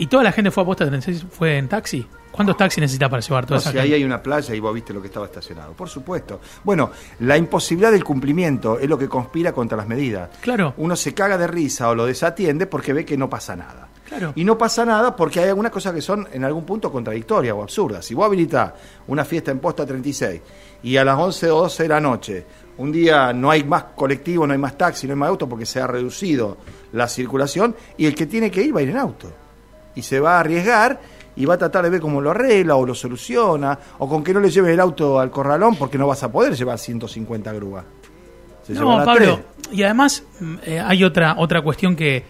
Y 0.00 0.06
toda 0.06 0.22
la 0.22 0.32
gente 0.32 0.50
fue 0.50 0.62
a 0.62 0.66
posta 0.66 0.86
36, 0.86 1.26
fue 1.30 1.58
en 1.58 1.68
taxi. 1.68 2.06
¿Cuántos 2.30 2.56
taxis 2.56 2.80
necesita 2.80 3.10
para 3.10 3.20
llevar 3.20 3.44
toda 3.44 3.56
No, 3.56 3.60
esa 3.60 3.70
si 3.70 3.78
ahí 3.78 3.92
hay 3.92 4.02
una 4.02 4.22
playa 4.22 4.54
y 4.54 4.58
vos 4.58 4.72
viste 4.72 4.94
lo 4.94 5.02
que 5.02 5.08
estaba 5.08 5.26
estacionado, 5.26 5.74
por 5.74 5.90
supuesto. 5.90 6.40
Bueno, 6.64 6.90
la 7.18 7.36
imposibilidad 7.36 7.92
del 7.92 8.02
cumplimiento 8.02 8.78
es 8.78 8.88
lo 8.88 8.96
que 8.96 9.10
conspira 9.10 9.52
contra 9.52 9.76
las 9.76 9.86
medidas. 9.86 10.30
Claro. 10.40 10.72
Uno 10.78 10.96
se 10.96 11.12
caga 11.12 11.36
de 11.36 11.46
risa 11.46 11.90
o 11.90 11.94
lo 11.94 12.06
desatiende 12.06 12.66
porque 12.66 12.94
ve 12.94 13.04
que 13.04 13.18
no 13.18 13.28
pasa 13.28 13.54
nada. 13.54 13.88
Claro. 14.08 14.32
Y 14.36 14.42
no 14.42 14.56
pasa 14.56 14.86
nada 14.86 15.14
porque 15.14 15.40
hay 15.40 15.50
algunas 15.50 15.70
cosas 15.70 15.92
que 15.92 16.00
son 16.00 16.26
en 16.32 16.44
algún 16.44 16.64
punto 16.64 16.90
contradictorias 16.90 17.54
o 17.54 17.62
absurdas. 17.62 18.02
Si 18.02 18.14
vos 18.14 18.24
habilitás 18.24 18.72
una 19.08 19.26
fiesta 19.26 19.50
en 19.50 19.58
posta 19.58 19.84
36 19.84 20.40
y 20.82 20.96
a 20.96 21.04
las 21.04 21.18
11 21.18 21.50
o 21.50 21.60
12 21.60 21.82
de 21.82 21.88
la 21.90 22.00
noche, 22.00 22.46
un 22.78 22.90
día 22.90 23.34
no 23.34 23.50
hay 23.50 23.64
más 23.64 23.84
colectivo, 23.94 24.46
no 24.46 24.54
hay 24.54 24.58
más 24.58 24.78
taxi, 24.78 25.06
no 25.06 25.12
hay 25.12 25.18
más 25.18 25.28
auto 25.28 25.46
porque 25.46 25.66
se 25.66 25.78
ha 25.78 25.86
reducido 25.86 26.56
la 26.92 27.06
circulación 27.06 27.76
y 27.98 28.06
el 28.06 28.14
que 28.14 28.24
tiene 28.24 28.50
que 28.50 28.62
ir 28.62 28.74
va 28.74 28.80
a 28.80 28.82
ir 28.82 28.88
en 28.88 28.96
auto. 28.96 29.30
Y 29.94 30.02
se 30.02 30.20
va 30.20 30.36
a 30.36 30.40
arriesgar 30.40 31.00
y 31.36 31.44
va 31.44 31.54
a 31.54 31.58
tratar 31.58 31.84
de 31.84 31.90
ver 31.90 32.00
cómo 32.00 32.20
lo 32.20 32.30
arregla 32.30 32.76
o 32.76 32.84
lo 32.84 32.94
soluciona 32.94 33.78
o 33.98 34.08
con 34.08 34.22
que 34.22 34.34
no 34.34 34.40
le 34.40 34.50
lleves 34.50 34.72
el 34.72 34.80
auto 34.80 35.18
al 35.18 35.30
corralón 35.30 35.76
porque 35.76 35.98
no 35.98 36.06
vas 36.06 36.22
a 36.22 36.30
poder 36.30 36.54
llevar 36.54 36.78
150 36.78 37.52
grúas. 37.52 37.84
Se 38.66 38.74
No, 38.74 39.04
Pablo, 39.04 39.40
y 39.72 39.82
además 39.82 40.24
eh, 40.64 40.80
hay 40.80 41.04
otra, 41.04 41.36
otra 41.38 41.62
cuestión 41.62 41.96
que, 41.96 42.24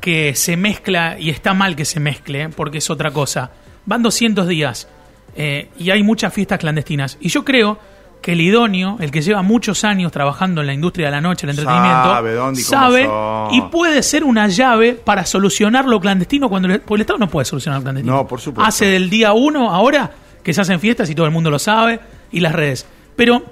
que 0.00 0.34
se 0.34 0.56
mezcla 0.56 1.18
y 1.18 1.30
está 1.30 1.54
mal 1.54 1.76
que 1.76 1.84
se 1.84 2.00
mezcle, 2.00 2.42
¿eh? 2.42 2.48
porque 2.48 2.78
es 2.78 2.90
otra 2.90 3.10
cosa. 3.10 3.50
Van 3.86 4.02
200 4.02 4.48
días 4.48 4.88
eh, 5.36 5.68
y 5.78 5.90
hay 5.90 6.02
muchas 6.02 6.32
fiestas 6.32 6.58
clandestinas. 6.58 7.18
Y 7.20 7.28
yo 7.28 7.44
creo 7.44 7.78
que 8.20 8.32
el 8.32 8.40
idóneo, 8.40 8.96
el 9.00 9.10
que 9.10 9.22
lleva 9.22 9.42
muchos 9.42 9.82
años 9.84 10.12
trabajando 10.12 10.60
en 10.60 10.66
la 10.66 10.74
industria 10.74 11.06
de 11.06 11.12
la 11.12 11.20
noche, 11.20 11.46
el 11.46 11.50
entretenimiento, 11.50 12.10
Sabe 12.10 12.34
dónde 12.34 12.60
y 12.60 12.64
cómo 12.64 12.78
sabe 12.80 13.06
son. 13.06 13.54
y 13.54 13.60
puede 13.70 14.02
ser 14.02 14.24
una 14.24 14.46
llave 14.48 14.92
para 14.92 15.24
solucionar 15.24 15.86
lo 15.86 15.98
clandestino 16.00 16.48
cuando 16.48 16.68
el, 16.68 16.80
porque 16.80 16.96
el 16.96 17.00
Estado 17.02 17.18
no 17.18 17.28
puede 17.28 17.46
solucionar 17.46 17.80
lo 17.80 17.84
clandestino. 17.84 18.14
No, 18.16 18.26
por 18.26 18.40
supuesto. 18.40 18.68
Hace 18.68 18.86
del 18.86 19.08
día 19.08 19.32
uno 19.32 19.70
ahora 19.70 20.10
que 20.42 20.52
se 20.52 20.60
hacen 20.60 20.80
fiestas 20.80 21.08
y 21.10 21.14
todo 21.14 21.26
el 21.26 21.32
mundo 21.32 21.50
lo 21.50 21.58
sabe 21.58 22.00
y 22.30 22.40
las 22.40 22.54
redes. 22.54 22.86
Pero 23.16 23.42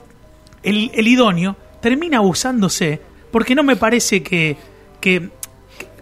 el, 0.62 0.90
el 0.94 1.08
idóneo 1.08 1.56
termina 1.80 2.18
abusándose 2.18 3.00
porque 3.30 3.54
no 3.54 3.62
me 3.62 3.76
parece 3.76 4.22
que, 4.22 4.56
que, 5.00 5.30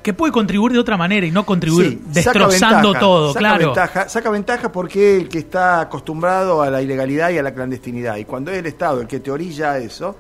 que 0.06 0.14
puede 0.14 0.32
contribuir 0.32 0.72
de 0.72 0.78
otra 0.78 0.96
manera 0.96 1.26
y 1.26 1.32
no 1.32 1.44
contribuir 1.44 1.88
Sí, 1.88 2.02
destrozando 2.06 2.90
ventaja, 2.90 3.00
todo, 3.00 3.32
saca 3.32 3.38
claro. 3.40 3.64
Ventaja, 3.66 4.08
saca 4.08 4.30
ventaja 4.30 4.70
porque 4.70 5.16
el 5.16 5.28
que 5.28 5.38
está 5.38 5.80
acostumbrado 5.80 6.62
a 6.62 6.70
la 6.70 6.80
ilegalidad 6.80 7.30
y 7.30 7.38
a 7.38 7.42
la 7.42 7.52
clandestinidad. 7.52 8.14
Y 8.14 8.24
cuando 8.24 8.52
es 8.52 8.58
el 8.58 8.66
Estado 8.66 9.00
el 9.00 9.08
que 9.08 9.18
te 9.18 9.32
orilla 9.32 9.78
eso, 9.78 10.14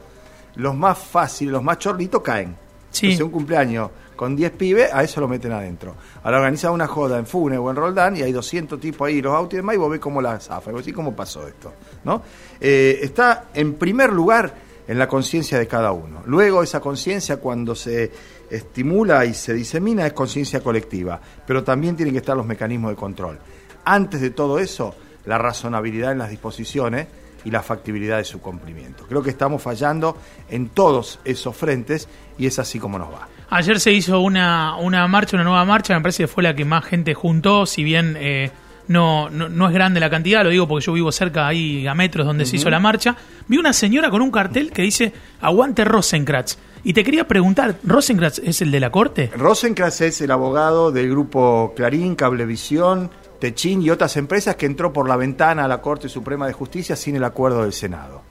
los 0.56 0.74
más 0.74 0.98
fáciles, 0.98 1.52
los 1.52 1.62
más 1.62 1.78
chorlitos 1.78 2.20
caen. 2.20 2.56
Sí. 2.90 3.06
Entonces 3.06 3.26
un 3.26 3.30
cumpleaños 3.30 3.90
con 4.16 4.34
10 4.34 4.50
pibes, 4.50 4.92
a 4.92 5.04
eso 5.04 5.20
lo 5.20 5.28
meten 5.28 5.52
adentro. 5.52 5.94
Ahora 6.24 6.38
organiza 6.38 6.72
una 6.72 6.88
joda 6.88 7.16
en 7.20 7.26
Funes 7.26 7.60
o 7.60 7.70
en 7.70 7.76
Roldán 7.76 8.16
y 8.16 8.22
hay 8.22 8.32
200 8.32 8.80
tipos 8.80 9.06
ahí, 9.06 9.22
los 9.22 9.34
autos 9.34 9.52
y 9.52 9.56
demás, 9.58 9.76
y 9.76 9.78
vos 9.78 9.88
ves 9.88 10.00
cómo 10.00 10.20
la 10.20 10.40
zafa. 10.40 10.70
Y 10.70 10.72
vos 10.72 10.82
decís, 10.82 10.96
¿cómo 10.96 11.14
pasó 11.14 11.46
esto? 11.46 11.72
¿No? 12.02 12.22
Eh, 12.60 12.98
está 13.02 13.44
en 13.54 13.74
primer 13.74 14.12
lugar 14.12 14.52
en 14.88 14.98
la 14.98 15.06
conciencia 15.06 15.60
de 15.60 15.68
cada 15.68 15.92
uno. 15.92 16.22
Luego 16.26 16.64
esa 16.64 16.80
conciencia 16.80 17.36
cuando 17.36 17.76
se 17.76 18.10
estimula 18.50 19.24
y 19.24 19.34
se 19.34 19.54
disemina 19.54 20.06
es 20.06 20.12
conciencia 20.12 20.60
colectiva, 20.60 21.20
pero 21.46 21.64
también 21.64 21.96
tienen 21.96 22.14
que 22.14 22.18
estar 22.20 22.36
los 22.36 22.46
mecanismos 22.46 22.90
de 22.90 22.96
control. 22.96 23.38
Antes 23.84 24.20
de 24.20 24.30
todo 24.30 24.58
eso, 24.58 24.94
la 25.26 25.38
razonabilidad 25.38 26.12
en 26.12 26.18
las 26.18 26.30
disposiciones 26.30 27.06
y 27.44 27.50
la 27.50 27.62
factibilidad 27.62 28.16
de 28.16 28.24
su 28.24 28.40
cumplimiento. 28.40 29.04
Creo 29.08 29.22
que 29.22 29.30
estamos 29.30 29.62
fallando 29.62 30.16
en 30.50 30.68
todos 30.70 31.20
esos 31.24 31.56
frentes 31.56 32.08
y 32.38 32.46
es 32.46 32.58
así 32.58 32.78
como 32.80 32.98
nos 32.98 33.08
va. 33.12 33.28
Ayer 33.50 33.78
se 33.78 33.92
hizo 33.92 34.20
una, 34.20 34.76
una 34.76 35.06
marcha, 35.06 35.36
una 35.36 35.44
nueva 35.44 35.64
marcha, 35.64 35.94
me 35.94 36.00
parece 36.00 36.24
que 36.24 36.28
fue 36.28 36.42
la 36.42 36.54
que 36.56 36.64
más 36.64 36.84
gente 36.84 37.14
juntó, 37.14 37.64
si 37.64 37.84
bien 37.84 38.16
eh, 38.18 38.50
no, 38.88 39.30
no, 39.30 39.48
no 39.48 39.68
es 39.68 39.72
grande 39.72 40.00
la 40.00 40.10
cantidad, 40.10 40.42
lo 40.42 40.50
digo 40.50 40.66
porque 40.66 40.84
yo 40.84 40.92
vivo 40.92 41.12
cerca 41.12 41.46
ahí 41.46 41.86
a 41.86 41.94
metros 41.94 42.26
donde 42.26 42.46
se 42.46 42.56
hizo 42.56 42.68
la 42.68 42.80
marcha. 42.80 43.16
Vi 43.46 43.58
una 43.58 43.72
señora 43.72 44.10
con 44.10 44.22
un 44.22 44.32
cartel 44.32 44.72
que 44.72 44.82
dice 44.82 45.12
Aguante 45.40 45.84
Rosenkratz. 45.84 46.58
Y 46.86 46.92
te 46.92 47.02
quería 47.02 47.26
preguntar, 47.26 47.80
¿Rosenkratz 47.82 48.38
es 48.38 48.62
el 48.62 48.70
de 48.70 48.78
la 48.78 48.92
corte? 48.92 49.32
Rosenkratz 49.36 50.02
es 50.02 50.20
el 50.20 50.30
abogado 50.30 50.92
del 50.92 51.10
grupo 51.10 51.72
Clarín, 51.74 52.14
Cablevisión, 52.14 53.10
Techín 53.40 53.82
y 53.82 53.90
otras 53.90 54.16
empresas 54.16 54.54
que 54.54 54.66
entró 54.66 54.92
por 54.92 55.08
la 55.08 55.16
ventana 55.16 55.64
a 55.64 55.68
la 55.68 55.82
Corte 55.82 56.08
Suprema 56.08 56.46
de 56.46 56.52
Justicia 56.52 56.94
sin 56.94 57.16
el 57.16 57.24
acuerdo 57.24 57.64
del 57.64 57.72
Senado. 57.72 58.22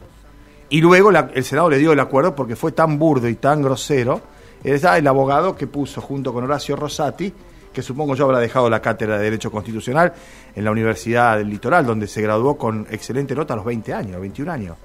Y 0.70 0.80
luego 0.80 1.12
el 1.12 1.44
Senado 1.44 1.70
le 1.70 1.80
dio 1.80 1.92
el 1.92 2.00
acuerdo 2.00 2.34
porque 2.34 2.56
fue 2.56 2.72
tan 2.72 2.98
burdo 2.98 3.28
y 3.28 3.36
tan 3.36 3.62
grosero. 3.62 4.22
Era 4.64 4.98
el 4.98 5.06
abogado 5.06 5.58
que 5.58 5.68
puso 5.68 6.00
junto 6.00 6.32
con 6.32 6.46
Horacio 6.46 6.78
Rosati, 6.78 7.34
que 7.74 7.82
supongo 7.82 8.16
yo 8.16 8.24
habrá 8.24 8.40
dejado 8.40 8.70
la 8.70 8.82
cátedra 8.82 9.18
de 9.18 9.26
Derecho 9.26 9.52
Constitucional 9.52 10.14
en 10.56 10.64
la 10.64 10.72
Universidad 10.72 11.40
del 11.40 11.50
Litoral, 11.50 11.86
donde 11.86 12.08
se 12.08 12.22
graduó 12.22 12.58
con 12.58 12.88
excelente 12.90 13.36
nota 13.36 13.54
a 13.54 13.58
los 13.58 13.66
20 13.66 13.94
años, 13.94 14.22
21 14.22 14.50
años. 14.50 14.78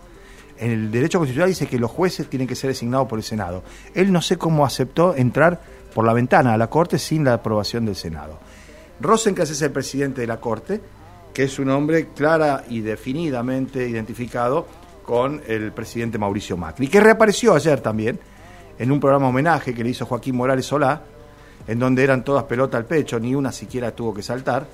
En 0.61 0.71
el 0.71 0.90
derecho 0.90 1.19
constitucional 1.19 1.49
dice 1.49 1.67
que 1.67 1.79
los 1.79 1.90
jueces 1.90 2.29
tienen 2.29 2.47
que 2.47 2.55
ser 2.55 2.69
designados 2.69 3.09
por 3.09 3.19
el 3.19 3.23
Senado. 3.25 3.62
Él 3.95 4.12
no 4.12 4.21
sé 4.21 4.37
cómo 4.37 4.67
aceptó 4.67 5.17
entrar 5.17 5.59
por 5.95 6.05
la 6.05 6.12
ventana 6.12 6.52
a 6.52 6.59
la 6.59 6.69
Corte 6.69 6.99
sin 6.99 7.25
la 7.25 7.35
aprobación 7.35 7.87
del 7.87 7.97
Senado. 7.97 8.38
Rosenkranz 9.00 9.50
es 9.50 9.62
el 9.62 9.71
presidente 9.71 10.21
de 10.21 10.26
la 10.26 10.38
Corte, 10.38 10.79
que 11.33 11.45
es 11.45 11.59
un 11.59 11.71
hombre 11.71 12.09
clara 12.09 12.64
y 12.69 12.81
definidamente 12.81 13.88
identificado 13.88 14.67
con 15.02 15.40
el 15.47 15.73
presidente 15.73 16.19
Mauricio 16.19 16.59
Macri, 16.59 16.88
que 16.88 17.00
reapareció 17.00 17.55
ayer 17.55 17.81
también 17.81 18.21
en 18.79 18.93
un 18.93 19.00
programa 19.00 19.29
homenaje 19.29 19.75
que 19.75 19.83
le 19.83 19.90
hizo 19.90 20.05
Joaquín 20.05 20.37
Morales 20.37 20.67
Solá, 20.67 21.02
en 21.67 21.79
donde 21.79 22.05
eran 22.05 22.23
todas 22.23 22.45
pelota 22.45 22.76
al 22.76 22.85
pecho, 22.85 23.19
ni 23.19 23.35
una 23.35 23.50
siquiera 23.50 23.93
tuvo 23.93 24.12
que 24.12 24.23
saltar, 24.23 24.67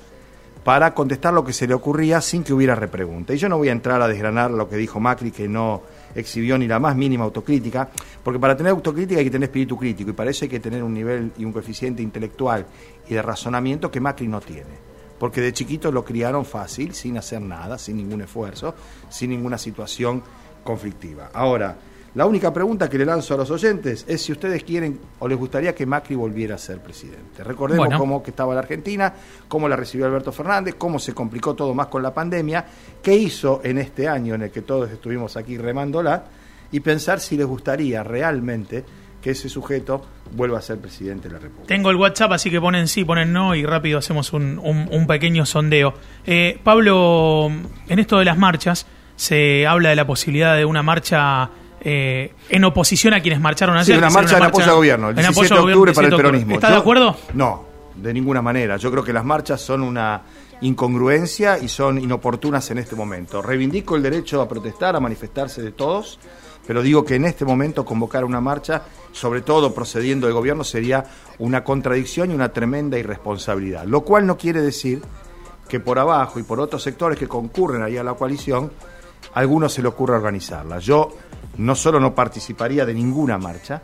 para 0.63 0.93
contestar 0.93 1.33
lo 1.33 1.43
que 1.43 1.53
se 1.53 1.67
le 1.67 1.73
ocurría 1.73 2.21
sin 2.21 2.43
que 2.43 2.53
hubiera 2.53 2.75
repregunta. 2.75 3.33
Y 3.33 3.37
yo 3.37 3.49
no 3.49 3.57
voy 3.57 3.69
a 3.69 3.71
entrar 3.71 4.01
a 4.01 4.07
desgranar 4.07 4.51
lo 4.51 4.67
que 4.67 4.75
dijo 4.75 4.99
Macri, 4.99 5.31
que 5.31 5.47
no 5.47 5.81
exhibió 6.15 6.57
ni 6.57 6.67
la 6.67 6.79
más 6.79 6.95
mínima 6.95 7.23
autocrítica, 7.23 7.89
porque 8.23 8.39
para 8.39 8.57
tener 8.57 8.71
autocrítica 8.71 9.19
hay 9.19 9.25
que 9.25 9.31
tener 9.31 9.49
espíritu 9.49 9.77
crítico, 9.77 10.09
y 10.09 10.13
para 10.13 10.29
eso 10.31 10.45
hay 10.45 10.49
que 10.49 10.59
tener 10.59 10.83
un 10.83 10.93
nivel 10.93 11.31
y 11.37 11.45
un 11.45 11.53
coeficiente 11.53 12.01
intelectual 12.01 12.65
y 13.07 13.13
de 13.13 13.21
razonamiento 13.21 13.91
que 13.91 13.99
Macri 13.99 14.27
no 14.27 14.41
tiene. 14.41 14.87
Porque 15.19 15.41
de 15.41 15.51
chiquito 15.51 15.91
lo 15.91 16.05
criaron 16.05 16.45
fácil, 16.45 16.93
sin 16.93 17.17
hacer 17.17 17.41
nada, 17.41 17.77
sin 17.77 17.97
ningún 17.97 18.21
esfuerzo, 18.21 18.75
sin 19.09 19.31
ninguna 19.31 19.57
situación 19.57 20.21
conflictiva. 20.63 21.31
Ahora, 21.33 21.75
la 22.17 22.25
única 22.25 22.51
pregunta 22.51 22.89
que 22.89 22.97
le 22.97 23.05
lanzo 23.05 23.35
a 23.35 23.37
los 23.37 23.49
oyentes 23.51 24.03
es 24.07 24.21
si 24.21 24.31
ustedes 24.31 24.63
quieren 24.63 24.99
o 25.19 25.27
les 25.27 25.37
gustaría 25.37 25.73
que 25.75 25.85
Macri 25.85 26.15
volviera 26.15 26.55
a 26.55 26.57
ser 26.57 26.79
presidente. 26.79 27.43
Recordemos 27.43 27.85
Bueno. 27.85 27.99
cómo 27.99 28.21
que 28.23 28.31
estaba 28.31 28.53
la 28.55 28.59
Argentina, 28.61 29.13
cómo 29.47 29.69
la 29.69 29.75
recibió 29.75 30.07
Alberto 30.07 30.31
Fernández, 30.31 30.75
cómo 30.77 30.97
se 30.99 31.13
complicó 31.13 31.53
todo 31.53 31.73
más 31.75 31.87
con 31.87 32.01
la 32.01 32.13
pandemia, 32.13 32.65
qué 33.03 33.15
hizo 33.15 33.61
en 33.63 33.77
este 33.77 34.07
año 34.09 34.33
en 34.35 34.41
el 34.41 34.51
que 34.51 34.63
todos 34.63 34.91
estuvimos 34.91 35.37
aquí 35.37 35.57
remándola, 35.57 36.25
y 36.71 36.79
pensar 36.81 37.19
si 37.21 37.37
les 37.37 37.45
gustaría 37.45 38.03
realmente 38.03 38.83
que 39.21 39.31
ese 39.31 39.47
sujeto 39.47 40.01
vuelva 40.35 40.57
a 40.57 40.61
ser 40.61 40.79
presidente 40.79 41.27
de 41.29 41.35
la 41.35 41.39
República. 41.39 41.67
Tengo 41.67 41.89
el 41.91 41.95
WhatsApp, 41.97 42.31
así 42.33 42.49
que 42.51 42.59
ponen 42.59 42.87
sí, 42.87 43.05
ponen 43.05 43.31
no 43.31 43.55
y 43.55 43.65
rápido 43.65 43.99
hacemos 43.99 44.33
un, 44.33 44.59
un- 44.59 44.89
un 44.91 45.07
pequeño 45.07 45.45
sondeo. 45.45 45.93
Eh, 46.25 46.59
Pablo, 46.63 47.49
en 47.87 47.99
esto 47.99 48.17
de 48.19 48.25
las 48.25 48.37
marchas, 48.37 48.85
se 49.15 49.65
habla 49.65 49.89
de 49.89 49.95
la 49.95 50.05
posibilidad 50.05 50.55
de 50.57 50.65
una 50.65 50.83
marcha 50.83 51.49
eh, 51.81 52.33
en 52.49 52.63
oposición 52.63 53.13
a 53.13 53.21
quienes 53.21 53.39
marcharon 53.39 53.75
Sí, 53.83 53.91
ayer. 53.91 53.97
una 53.99 54.07
que 54.07 54.13
sea 54.13 54.21
marcha 54.21 54.37
en 54.37 54.43
apoyo 54.43 54.65
al 54.69 54.75
gobierno, 54.75 55.09
el 55.09 55.17
en 55.19 55.23
17 55.25 55.45
apoyo 55.53 55.65
de 55.67 55.73
octubre 55.73 55.93
para 55.93 56.07
el 56.07 56.11
17 56.11 56.15
de 56.15 56.29
peronismo. 56.29 56.55
¿Estás 56.55 56.71
de 56.71 56.77
acuerdo? 56.77 57.15
No, 57.33 57.65
de 57.95 58.13
ninguna 58.13 58.41
manera. 58.41 58.77
Yo 58.77 58.91
creo 58.91 59.03
que 59.03 59.13
las 59.13 59.23
marchas 59.25 59.61
son 59.61 59.81
una 59.83 60.21
incongruencia 60.61 61.57
y 61.59 61.67
son 61.67 61.99
inoportunas 61.99 62.69
en 62.71 62.77
este 62.79 62.95
momento. 62.95 63.41
Reivindico 63.41 63.95
el 63.95 64.03
derecho 64.03 64.41
a 64.41 64.47
protestar, 64.47 64.95
a 64.95 64.99
manifestarse 64.99 65.61
de 65.61 65.71
todos, 65.71 66.19
pero 66.65 66.81
digo 66.81 67.05
que 67.05 67.15
en 67.15 67.25
este 67.25 67.45
momento 67.45 67.85
convocar 67.85 68.25
una 68.25 68.41
marcha, 68.41 68.81
sobre 69.11 69.41
todo 69.41 69.73
procediendo 69.73 70.27
del 70.27 70.33
gobierno, 70.35 70.63
sería 70.63 71.05
una 71.39 71.63
contradicción 71.63 72.31
y 72.31 72.35
una 72.35 72.49
tremenda 72.49 72.97
irresponsabilidad. 72.97 73.85
Lo 73.85 74.01
cual 74.01 74.25
no 74.25 74.37
quiere 74.37 74.61
decir 74.61 75.01
que 75.69 75.79
por 75.79 75.99
abajo 75.99 76.39
y 76.39 76.43
por 76.43 76.59
otros 76.59 76.81
sectores 76.83 77.17
que 77.19 77.27
concurren 77.27 77.83
ahí 77.83 77.97
a 77.97 78.03
la 78.03 78.13
coalición, 78.13 78.71
a 79.33 79.39
algunos 79.39 79.73
se 79.73 79.81
le 79.81 79.87
ocurra 79.87 80.17
organizarla. 80.17 80.79
Yo 80.79 81.09
no 81.57 81.75
solo 81.75 81.99
no 81.99 82.13
participaría 82.13 82.85
de 82.85 82.93
ninguna 82.93 83.37
marcha, 83.37 83.81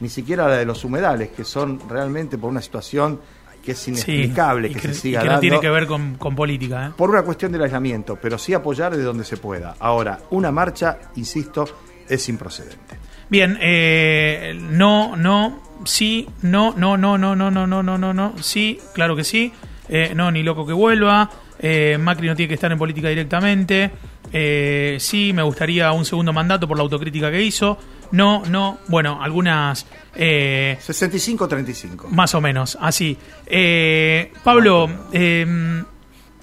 ni 0.00 0.08
siquiera 0.08 0.48
la 0.48 0.56
de 0.56 0.64
los 0.64 0.84
humedales, 0.84 1.30
que 1.30 1.44
son 1.44 1.80
realmente 1.88 2.38
por 2.38 2.50
una 2.50 2.60
situación 2.60 3.20
que 3.62 3.72
es 3.72 3.88
inexplicable 3.88 4.68
y 4.68 4.74
que, 4.74 4.80
que, 4.80 4.88
se 4.88 4.94
y 4.94 4.94
siga 4.94 5.22
que 5.22 5.28
no 5.28 5.38
tiene 5.38 5.60
que 5.60 5.70
ver 5.70 5.86
con, 5.86 6.16
con 6.16 6.34
política. 6.34 6.88
¿eh? 6.88 6.90
por 6.96 7.10
una 7.10 7.22
cuestión 7.22 7.52
del 7.52 7.62
aislamiento, 7.62 8.18
pero 8.20 8.36
sí 8.36 8.52
apoyar 8.52 8.96
de 8.96 9.02
donde 9.02 9.24
se 9.24 9.36
pueda. 9.36 9.76
Ahora, 9.78 10.18
una 10.30 10.50
marcha, 10.50 10.98
insisto, 11.14 11.64
es 12.08 12.28
improcedente. 12.28 12.98
Bien, 13.28 13.56
eh, 13.60 14.54
no, 14.58 15.16
no, 15.16 15.62
sí, 15.84 16.28
no, 16.42 16.74
no, 16.76 16.96
no, 16.96 17.16
no, 17.16 17.34
no, 17.34 17.50
no, 17.50 17.66
no, 17.66 17.82
no, 17.82 17.98
no, 17.98 18.12
no, 18.12 18.34
sí, 18.42 18.78
claro 18.92 19.16
que 19.16 19.24
sí, 19.24 19.52
eh, 19.88 20.12
no, 20.14 20.30
ni 20.30 20.42
loco 20.42 20.66
que 20.66 20.72
vuelva, 20.72 21.30
eh, 21.58 21.96
Macri 21.98 22.26
no 22.26 22.36
tiene 22.36 22.48
que 22.48 22.54
estar 22.54 22.70
en 22.70 22.78
política 22.78 23.08
directamente, 23.08 23.90
eh, 24.32 24.96
sí, 24.98 25.32
me 25.32 25.42
gustaría 25.42 25.92
un 25.92 26.04
segundo 26.04 26.32
mandato 26.32 26.66
por 26.66 26.76
la 26.76 26.82
autocrítica 26.82 27.30
que 27.30 27.42
hizo, 27.42 27.78
no, 28.12 28.42
no, 28.46 28.78
bueno, 28.88 29.22
algunas... 29.22 29.86
Eh, 30.14 30.78
65-35. 30.80 32.08
más 32.08 32.34
o 32.34 32.40
menos, 32.40 32.76
así. 32.80 33.16
Eh, 33.46 34.32
Pablo, 34.44 34.88
eh, 35.12 35.82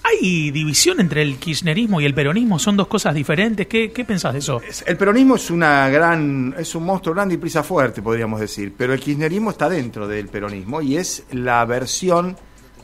¿hay 0.02 0.50
división 0.50 1.00
entre 1.00 1.22
el 1.22 1.36
kirchnerismo 1.36 2.00
y 2.00 2.06
el 2.06 2.14
peronismo? 2.14 2.58
¿Son 2.58 2.76
dos 2.76 2.88
cosas 2.88 3.14
diferentes? 3.14 3.68
¿Qué, 3.68 3.92
qué 3.92 4.04
pensás 4.04 4.32
de 4.32 4.40
eso? 4.40 4.60
El 4.84 4.96
peronismo 4.96 5.36
es 5.36 5.50
una 5.50 5.88
gran, 5.88 6.54
es 6.58 6.74
un 6.74 6.84
monstruo 6.84 7.14
grande 7.14 7.34
y 7.34 7.38
prisa 7.38 7.62
fuerte, 7.62 8.02
podríamos 8.02 8.40
decir, 8.40 8.74
pero 8.76 8.92
el 8.92 9.00
kirchnerismo 9.00 9.50
está 9.50 9.68
dentro 9.68 10.08
del 10.08 10.28
peronismo 10.28 10.82
y 10.82 10.96
es 10.96 11.24
la 11.30 11.64
versión 11.64 12.36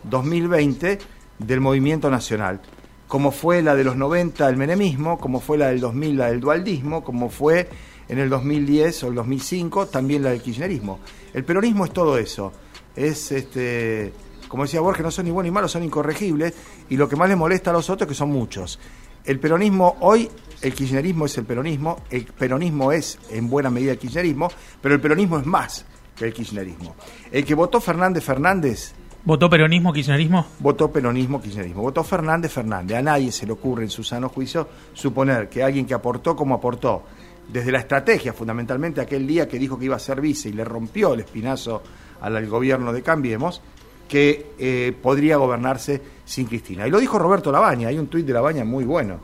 2020 0.04 0.98
del 1.38 1.60
movimiento 1.60 2.10
nacional, 2.10 2.60
como 3.08 3.30
fue 3.30 3.62
la 3.62 3.74
de 3.74 3.84
los 3.84 3.96
90 3.96 4.48
el 4.48 4.56
menemismo, 4.56 5.18
como 5.18 5.40
fue 5.40 5.58
la 5.58 5.68
del 5.68 5.80
2000 5.80 6.16
la 6.16 6.26
del 6.28 6.40
dualdismo, 6.40 7.04
como 7.04 7.28
fue 7.30 7.68
en 8.08 8.18
el 8.18 8.28
2010 8.28 9.04
o 9.04 9.08
el 9.08 9.14
2005 9.14 9.86
también 9.86 10.22
la 10.22 10.30
del 10.30 10.42
kirchnerismo. 10.42 11.00
El 11.34 11.44
peronismo 11.44 11.84
es 11.84 11.92
todo 11.92 12.18
eso, 12.18 12.52
es 12.94 13.32
este 13.32 14.12
como 14.48 14.62
decía 14.62 14.80
Borges, 14.80 15.02
no 15.02 15.10
son 15.10 15.24
ni 15.24 15.30
buenos 15.30 15.50
ni 15.50 15.54
malos, 15.54 15.72
son 15.72 15.82
incorregibles, 15.82 16.54
y 16.88 16.96
lo 16.96 17.08
que 17.08 17.16
más 17.16 17.28
les 17.28 17.36
molesta 17.36 17.70
a 17.70 17.72
los 17.72 17.90
otros 17.90 18.08
que 18.08 18.14
son 18.14 18.30
muchos. 18.30 18.78
El 19.24 19.40
peronismo 19.40 19.96
hoy, 20.00 20.30
el 20.62 20.72
kirchnerismo 20.72 21.26
es 21.26 21.36
el 21.38 21.44
peronismo, 21.44 22.00
el 22.10 22.24
peronismo 22.24 22.92
es 22.92 23.18
en 23.30 23.50
buena 23.50 23.70
medida 23.70 23.92
el 23.92 23.98
kirchnerismo, 23.98 24.48
pero 24.80 24.94
el 24.94 25.00
peronismo 25.00 25.38
es 25.38 25.46
más 25.46 25.84
que 26.14 26.26
el 26.26 26.32
kirchnerismo. 26.32 26.94
El 27.32 27.44
que 27.44 27.54
votó 27.54 27.80
Fernández 27.80 28.24
Fernández, 28.24 28.92
¿Votó 29.26 29.50
peronismo, 29.50 29.92
kirchnerismo? 29.92 30.46
votó 30.60 30.92
peronismo, 30.92 31.42
kirchnerismo. 31.42 31.82
Votó 31.82 32.04
Fernández 32.04 32.52
Fernández. 32.52 32.96
A 32.96 33.02
nadie 33.02 33.32
se 33.32 33.44
le 33.44 33.52
ocurre 33.52 33.82
en 33.82 33.90
su 33.90 34.04
sano 34.04 34.28
juicio 34.28 34.68
suponer 34.94 35.48
que 35.48 35.64
alguien 35.64 35.84
que 35.84 35.94
aportó 35.94 36.36
como 36.36 36.54
aportó, 36.54 37.02
desde 37.52 37.72
la 37.72 37.80
estrategia 37.80 38.32
fundamentalmente 38.32 39.00
aquel 39.00 39.26
día 39.26 39.48
que 39.48 39.58
dijo 39.58 39.76
que 39.76 39.86
iba 39.86 39.96
a 39.96 39.98
ser 39.98 40.20
vice 40.20 40.48
y 40.48 40.52
le 40.52 40.64
rompió 40.64 41.14
el 41.14 41.20
espinazo 41.20 41.82
al, 42.20 42.36
al 42.36 42.46
gobierno 42.46 42.92
de 42.92 43.02
Cambiemos, 43.02 43.60
que 44.08 44.52
eh, 44.60 44.94
podría 45.02 45.38
gobernarse 45.38 46.00
sin 46.24 46.46
Cristina. 46.46 46.86
Y 46.86 46.90
lo 46.92 47.00
dijo 47.00 47.18
Roberto 47.18 47.50
Labaña, 47.50 47.88
hay 47.88 47.98
un 47.98 48.06
tuit 48.06 48.24
de 48.24 48.32
Labaña 48.32 48.64
muy 48.64 48.84
bueno. 48.84 49.18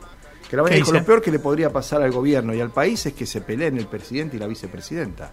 Que 0.49 0.57
Labaña 0.57 0.73
¿Qué 0.73 0.79
dijo, 0.79 0.91
dice? 0.91 0.99
lo 0.99 1.05
peor 1.05 1.21
que 1.21 1.31
le 1.31 1.39
podría 1.39 1.71
pasar 1.71 2.01
al 2.01 2.11
gobierno 2.11 2.53
y 2.53 2.59
al 2.59 2.71
país 2.71 3.05
es 3.05 3.13
que 3.13 3.25
se 3.25 3.39
peleen 3.39 3.77
el 3.77 3.87
presidente 3.87 4.35
y 4.35 4.39
la 4.39 4.47
vicepresidenta. 4.47 5.31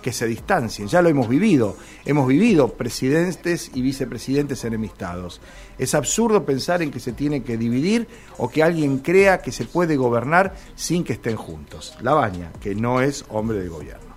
Que 0.00 0.12
se 0.12 0.26
distancien. 0.26 0.88
Ya 0.88 1.02
lo 1.02 1.08
hemos 1.08 1.28
vivido. 1.28 1.76
Hemos 2.04 2.26
vivido 2.26 2.72
presidentes 2.74 3.70
y 3.74 3.82
vicepresidentes 3.82 4.64
enemistados. 4.64 5.40
Es 5.78 5.94
absurdo 5.94 6.44
pensar 6.44 6.82
en 6.82 6.90
que 6.90 7.00
se 7.00 7.12
tiene 7.12 7.42
que 7.42 7.56
dividir 7.56 8.08
o 8.38 8.48
que 8.48 8.62
alguien 8.62 8.98
crea 8.98 9.42
que 9.42 9.52
se 9.52 9.64
puede 9.64 9.96
gobernar 9.96 10.54
sin 10.74 11.04
que 11.04 11.14
estén 11.14 11.36
juntos. 11.36 11.96
La 12.00 12.14
baña, 12.14 12.50
que 12.60 12.74
no 12.74 13.00
es 13.00 13.24
hombre 13.28 13.58
de 13.58 13.68
gobierno. 13.68 14.10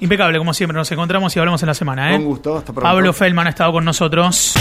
Impecable, 0.00 0.38
como 0.38 0.54
siempre. 0.54 0.76
Nos 0.76 0.90
encontramos 0.90 1.34
y 1.36 1.38
hablamos 1.38 1.62
en 1.62 1.66
la 1.66 1.74
semana. 1.74 2.10
¿eh? 2.10 2.16
Con 2.16 2.24
gusto. 2.24 2.56
Hasta 2.56 2.72
pronto. 2.72 2.82
Pablo 2.82 3.12
Feldman 3.12 3.46
ha 3.46 3.50
estado 3.50 3.72
con 3.72 3.84
nosotros. 3.84 4.54